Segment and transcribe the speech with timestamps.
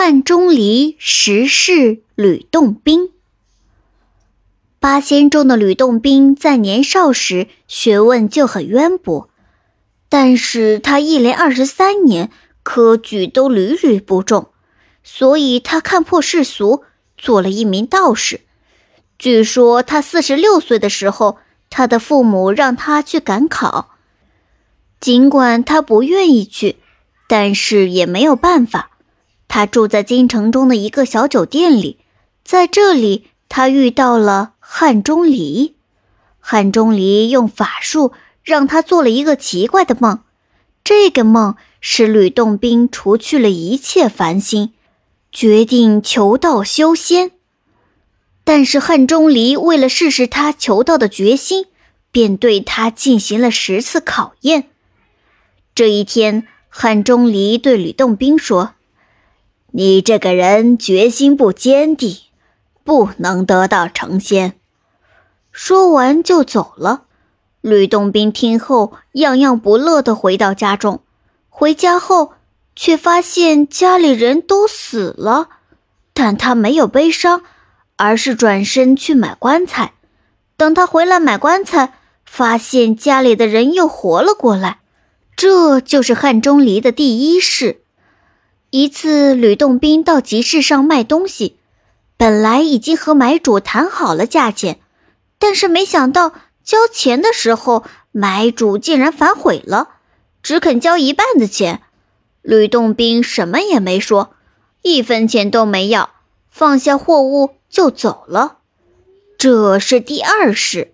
[0.00, 3.10] 汉钟离十世吕洞宾。
[4.78, 9.28] 八仙中的吕洞宾在年少时学问就很渊博，
[10.08, 12.30] 但是他一连二十三年
[12.62, 14.50] 科举都屡屡不中，
[15.02, 16.84] 所以他看破世俗，
[17.16, 18.42] 做了一名道士。
[19.18, 21.38] 据说他四十六岁的时候，
[21.70, 23.96] 他的父母让他去赶考，
[25.00, 26.76] 尽管他不愿意去，
[27.26, 28.92] 但是也没有办法。
[29.48, 31.98] 他住在京城中的一个小酒店里，
[32.44, 35.74] 在这里，他遇到了汉钟离。
[36.38, 40.20] 汉钟离用法术让他做了一个奇怪的梦，
[40.84, 44.72] 这个梦使吕洞宾除去了一切烦心，
[45.32, 47.32] 决定求道修仙。
[48.44, 51.66] 但是汉钟离为了试试他求道的决心，
[52.10, 54.70] 便对他进行了十次考验。
[55.74, 58.74] 这一天，汉钟离对吕洞宾说。
[59.72, 62.16] 你这个人决心不坚定，
[62.84, 64.54] 不能得到成仙。
[65.52, 67.02] 说完就走了。
[67.60, 71.00] 吕洞宾听后，样样不乐的回到家中。
[71.48, 72.32] 回家后，
[72.74, 75.48] 却发现家里人都死了，
[76.14, 77.42] 但他没有悲伤，
[77.96, 79.92] 而是转身去买棺材。
[80.56, 84.78] 等他回来买棺材，发现家里的人又活了过来。
[85.36, 87.82] 这就是汉钟离的第一世。
[88.70, 91.56] 一次，吕洞宾到集市上卖东西，
[92.18, 94.78] 本来已经和买主谈好了价钱，
[95.38, 99.88] 但是没想到交钱的时候，买主竟然反悔了，
[100.42, 101.80] 只肯交一半的钱。
[102.42, 104.34] 吕洞宾什么也没说，
[104.82, 106.10] 一分钱都没要，
[106.50, 108.58] 放下货物就走了。
[109.38, 110.92] 这是第二世。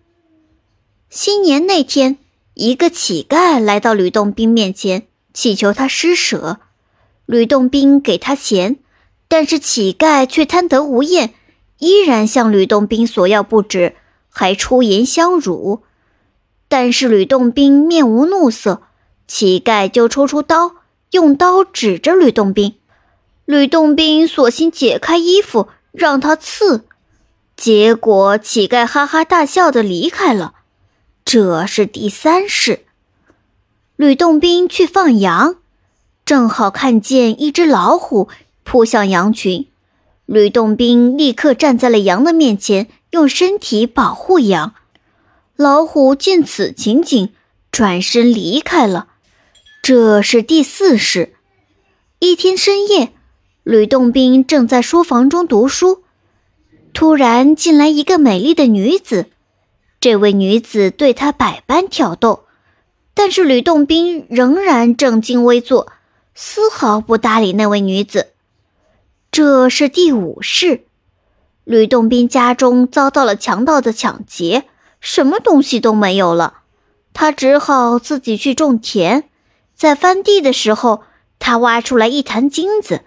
[1.10, 2.18] 新年那天，
[2.54, 6.60] 一个乞丐来到吕洞宾面前，祈求他施舍。
[7.26, 8.76] 吕洞宾给他钱，
[9.28, 11.34] 但是乞丐却贪得无厌，
[11.78, 13.96] 依然向吕洞宾索要不止，
[14.28, 15.82] 还出言相辱。
[16.68, 18.82] 但是吕洞宾面无怒色，
[19.26, 20.76] 乞丐就抽出刀，
[21.12, 22.76] 用刀指着吕洞宾。
[23.44, 26.84] 吕洞宾索性解开衣服让他刺，
[27.56, 30.54] 结果乞丐哈哈大笑的离开了。
[31.24, 32.84] 这是第三世，
[33.96, 35.56] 吕洞宾去放羊。
[36.24, 38.28] 正好看见一只老虎
[38.62, 39.66] 扑向羊群，
[40.24, 44.74] 吕洞宾立刻站在了羊的面前，用身体保护羊。
[45.54, 47.28] 老虎见此情景，
[47.70, 49.08] 转身离开了。
[49.82, 51.34] 这是第四世。
[52.20, 53.12] 一天深夜，
[53.62, 56.04] 吕洞宾正在书房中读书，
[56.94, 59.26] 突然进来一个美丽的女子。
[60.00, 62.44] 这位女子对他百般挑逗，
[63.12, 65.92] 但是吕洞宾仍然正襟危坐。
[66.36, 68.32] 丝毫不搭理那位女子。
[69.30, 70.84] 这是第五世，
[71.62, 74.64] 吕洞宾家中遭到了强盗的抢劫，
[75.00, 76.62] 什么东西都没有了，
[77.12, 79.28] 他只好自己去种田。
[79.76, 81.02] 在翻地的时候，
[81.38, 83.02] 他挖出来一坛金子，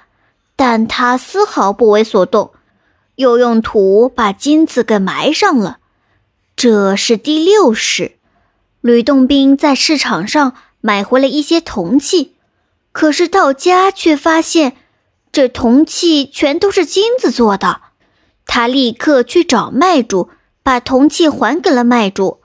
[0.56, 2.52] 但他丝毫不为所动，
[3.16, 5.80] 又用土把金子给埋上了。
[6.56, 8.14] 这是第六世，
[8.80, 12.37] 吕洞宾在市场上买回了一些铜器。
[12.98, 14.76] 可是到家却发现，
[15.32, 17.82] 这铜器全都是金子做的。
[18.48, 20.32] 他立刻去找卖主，
[20.64, 22.40] 把铜器还给了卖主。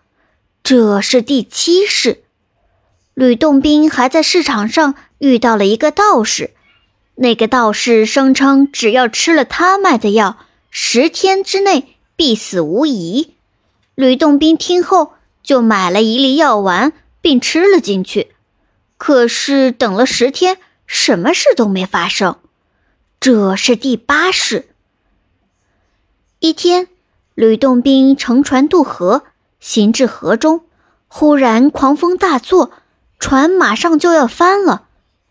[0.63, 2.25] 这是第七世。
[3.15, 6.51] 吕洞宾还在市场上遇到了一个道士，
[7.15, 10.37] 那个道士声称，只要吃了他卖的药，
[10.69, 13.33] 十天之内必死无疑。
[13.95, 16.93] 吕洞宾听后，就买了一粒药丸，
[17.23, 18.32] 并吃了进去。
[19.03, 22.39] 可是等了十天，什么事都没发生。
[23.19, 24.69] 这是第八世。
[26.39, 26.87] 一天，
[27.35, 29.25] 吕洞宾乘船渡河，
[29.59, 30.61] 行至河中，
[31.09, 32.71] 忽然狂风大作，
[33.19, 34.87] 船马上就要翻了，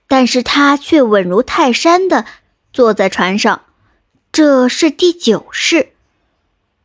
[0.05, 2.25] 但是他却稳如泰山的
[2.73, 3.61] 坐在船上。
[4.33, 5.93] 这是第九世。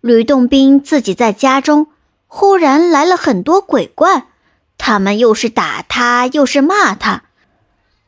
[0.00, 1.88] 吕洞宾自己在家中，
[2.28, 4.28] 忽然来了很多鬼怪。
[4.86, 7.24] 他们又是打他，又是骂他，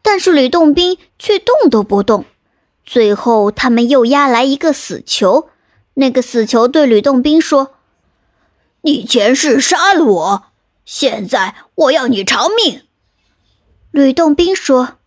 [0.00, 2.25] 但是吕洞宾却动都不动。
[2.86, 5.48] 最后，他们又押来一个死囚，
[5.94, 7.75] 那个死囚对吕洞宾说
[8.82, 10.44] ：“你前世杀了我，
[10.84, 12.82] 现在我要你偿命。”
[13.90, 14.98] 吕洞宾说：“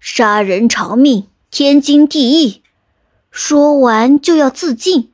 [0.00, 2.64] 杀人偿命，天经地义。”
[3.30, 5.12] 说完就要自尽。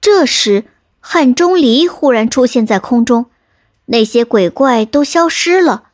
[0.00, 0.66] 这时，
[1.00, 3.26] 汉钟离忽然出现在空中。
[3.86, 5.90] 那些鬼怪都消失了，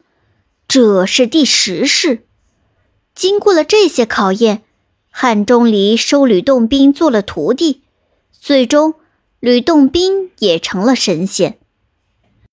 [0.66, 2.26] 这是第十世。
[3.14, 4.62] 经过了这些考验，
[5.10, 7.82] 汉钟离收吕洞宾做了徒弟，
[8.30, 8.94] 最终
[9.38, 11.58] 吕洞宾也成了神仙。